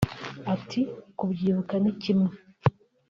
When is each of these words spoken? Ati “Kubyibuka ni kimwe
Ati 0.53 0.81
“Kubyibuka 1.17 1.75
ni 1.79 1.91
kimwe 2.01 2.31